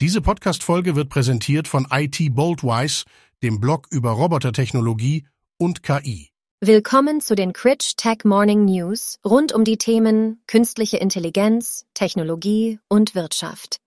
[0.00, 3.04] Diese Podcast-Folge wird präsentiert von IT Boldwise,
[3.42, 5.26] dem Blog über Robotertechnologie
[5.58, 6.30] und KI.
[6.60, 13.16] Willkommen zu den Critch Tech Morning News rund um die Themen künstliche Intelligenz, Technologie und
[13.16, 13.78] Wirtschaft.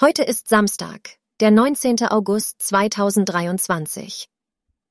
[0.00, 2.02] Heute ist Samstag, der 19.
[2.08, 4.26] August 2023.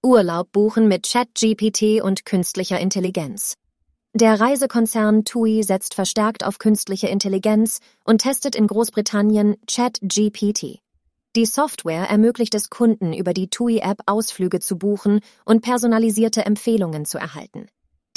[0.01, 3.55] Urlaub buchen mit ChatGPT und künstlicher Intelligenz.
[4.15, 10.79] Der Reisekonzern TUI setzt verstärkt auf künstliche Intelligenz und testet in Großbritannien ChatGPT.
[11.35, 17.19] Die Software ermöglicht es Kunden, über die TUI-App Ausflüge zu buchen und personalisierte Empfehlungen zu
[17.19, 17.67] erhalten.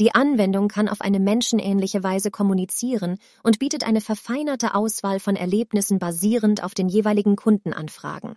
[0.00, 5.98] Die Anwendung kann auf eine menschenähnliche Weise kommunizieren und bietet eine verfeinerte Auswahl von Erlebnissen
[5.98, 8.36] basierend auf den jeweiligen Kundenanfragen.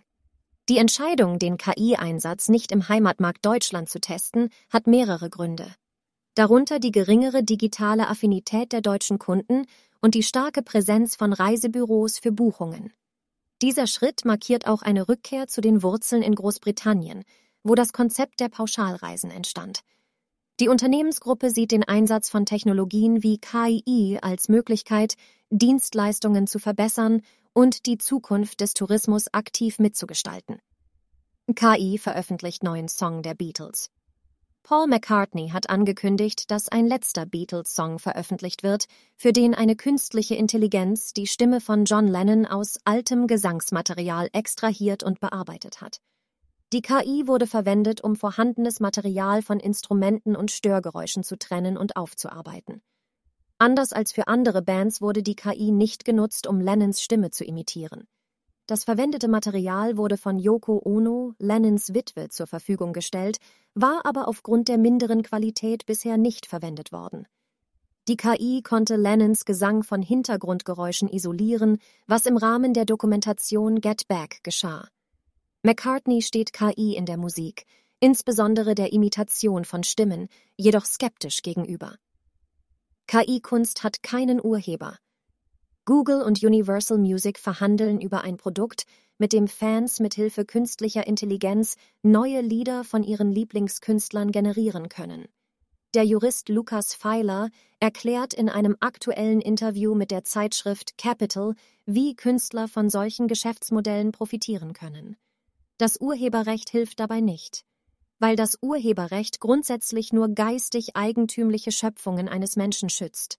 [0.68, 5.74] Die Entscheidung, den KI-Einsatz nicht im Heimatmarkt Deutschland zu testen, hat mehrere Gründe
[6.36, 9.66] darunter die geringere digitale Affinität der deutschen Kunden
[10.00, 12.92] und die starke Präsenz von Reisebüros für Buchungen.
[13.62, 17.24] Dieser Schritt markiert auch eine Rückkehr zu den Wurzeln in Großbritannien,
[17.64, 19.80] wo das Konzept der Pauschalreisen entstand.
[20.60, 25.14] Die Unternehmensgruppe sieht den Einsatz von Technologien wie KI als Möglichkeit,
[25.50, 27.22] Dienstleistungen zu verbessern
[27.54, 30.60] und die Zukunft des Tourismus aktiv mitzugestalten.
[31.54, 33.90] KI veröffentlicht neuen Song der Beatles.
[34.66, 41.12] Paul McCartney hat angekündigt, dass ein letzter Beatles-Song veröffentlicht wird, für den eine künstliche Intelligenz
[41.12, 46.00] die Stimme von John Lennon aus altem Gesangsmaterial extrahiert und bearbeitet hat.
[46.72, 52.82] Die KI wurde verwendet, um vorhandenes Material von Instrumenten und Störgeräuschen zu trennen und aufzuarbeiten.
[53.58, 58.08] Anders als für andere Bands wurde die KI nicht genutzt, um Lennons Stimme zu imitieren.
[58.66, 63.38] Das verwendete Material wurde von Yoko Ono, Lennons Witwe, zur Verfügung gestellt,
[63.74, 67.28] war aber aufgrund der minderen Qualität bisher nicht verwendet worden.
[68.08, 71.78] Die KI konnte Lennons Gesang von Hintergrundgeräuschen isolieren,
[72.08, 74.88] was im Rahmen der Dokumentation Get Back geschah.
[75.62, 77.66] McCartney steht KI in der Musik,
[78.00, 81.96] insbesondere der Imitation von Stimmen, jedoch skeptisch gegenüber.
[83.06, 84.98] KI-Kunst hat keinen Urheber.
[85.86, 88.86] Google und Universal Music verhandeln über ein Produkt,
[89.18, 95.26] mit dem Fans mit Hilfe künstlicher Intelligenz neue Lieder von ihren Lieblingskünstlern generieren können.
[95.94, 101.54] Der Jurist Lukas Feiler erklärt in einem aktuellen Interview mit der Zeitschrift Capital,
[101.86, 105.16] wie Künstler von solchen Geschäftsmodellen profitieren können.
[105.78, 107.64] Das Urheberrecht hilft dabei nicht,
[108.18, 113.38] weil das Urheberrecht grundsätzlich nur geistig eigentümliche Schöpfungen eines Menschen schützt.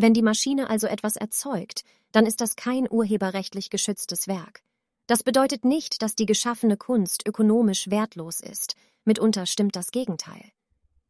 [0.00, 1.82] Wenn die Maschine also etwas erzeugt,
[2.12, 4.62] dann ist das kein urheberrechtlich geschütztes Werk.
[5.08, 10.52] Das bedeutet nicht, dass die geschaffene Kunst ökonomisch wertlos ist, mitunter stimmt das Gegenteil.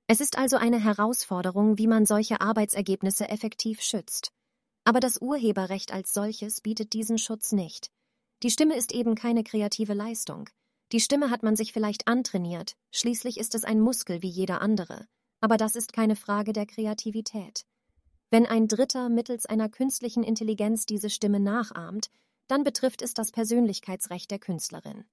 [0.07, 4.33] Es ist also eine Herausforderung, wie man solche Arbeitsergebnisse effektiv schützt.
[4.85, 7.91] Aber das Urheberrecht als solches bietet diesen Schutz nicht.
[8.43, 10.49] Die Stimme ist eben keine kreative Leistung.
[10.93, 15.07] Die Stimme hat man sich vielleicht antrainiert, schließlich ist es ein Muskel wie jeder andere,
[15.43, 17.67] aber das ist keine Frage der Kreativität.
[18.31, 22.11] Wenn ein Dritter mittels einer künstlichen Intelligenz diese Stimme nachahmt,
[22.47, 25.05] dann betrifft es das Persönlichkeitsrecht der Künstlerin.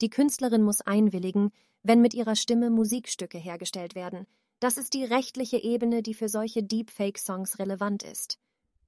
[0.00, 4.26] Die Künstlerin muss einwilligen, wenn mit ihrer Stimme Musikstücke hergestellt werden.
[4.60, 8.38] Das ist die rechtliche Ebene, die für solche Deepfake-Songs relevant ist,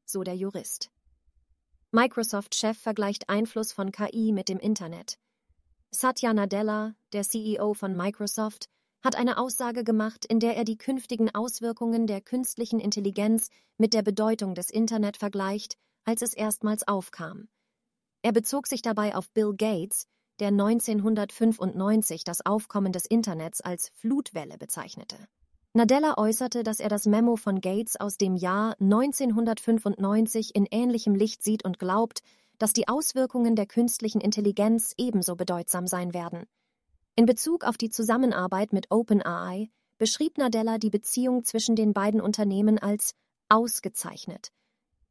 [0.04, 0.90] so der Jurist.
[1.92, 5.18] Microsoft-Chef vergleicht Einfluss von KI mit dem Internet.
[5.90, 8.68] Satya Nadella, der CEO von Microsoft,
[9.06, 14.02] hat eine Aussage gemacht, in der er die künftigen Auswirkungen der künstlichen Intelligenz mit der
[14.02, 17.46] Bedeutung des Internet vergleicht, als es erstmals aufkam.
[18.22, 20.08] Er bezog sich dabei auf Bill Gates,
[20.40, 25.16] der 1995 das Aufkommen des Internets als Flutwelle bezeichnete.
[25.72, 31.44] Nadella äußerte, dass er das Memo von Gates aus dem Jahr 1995 in ähnlichem Licht
[31.44, 32.22] sieht und glaubt,
[32.58, 36.48] dass die Auswirkungen der künstlichen Intelligenz ebenso bedeutsam sein werden.
[37.19, 42.78] In Bezug auf die Zusammenarbeit mit OpenAI beschrieb Nadella die Beziehung zwischen den beiden Unternehmen
[42.78, 43.15] als
[43.49, 44.53] ausgezeichnet.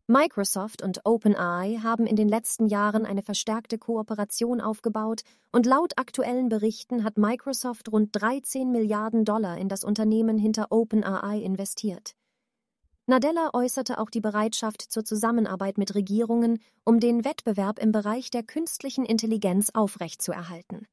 [0.05, 6.47] Microsoft und OpenAI haben in den letzten Jahren eine verstärkte Kooperation aufgebaut und laut aktuellen
[6.47, 12.13] Berichten hat Microsoft rund 13 Milliarden Dollar in das Unternehmen hinter OpenAI investiert.
[13.07, 18.43] Nadella äußerte auch die Bereitschaft zur Zusammenarbeit mit Regierungen, um den Wettbewerb im Bereich der
[18.43, 20.85] künstlichen Intelligenz aufrechtzuerhalten.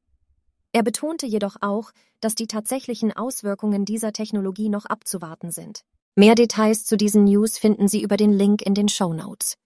[0.73, 5.85] Er betonte jedoch auch, dass die tatsächlichen Auswirkungen dieser Technologie noch abzuwarten sind.
[6.17, 9.57] Mehr Details zu diesen News finden Sie über den Link in den Show Notes.